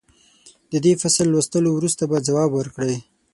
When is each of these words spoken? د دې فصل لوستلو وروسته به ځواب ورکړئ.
د 0.71 0.73
دې 0.85 0.93
فصل 1.01 1.27
لوستلو 1.33 1.69
وروسته 1.73 2.03
به 2.09 2.17
ځواب 2.27 2.49
ورکړئ. 2.55 2.97